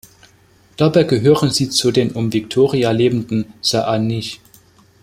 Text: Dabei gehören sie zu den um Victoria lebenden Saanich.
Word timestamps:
Dabei 0.77 1.03
gehören 1.03 1.51
sie 1.51 1.69
zu 1.69 1.91
den 1.91 2.11
um 2.13 2.33
Victoria 2.33 2.89
lebenden 2.89 3.53
Saanich. 3.61 4.41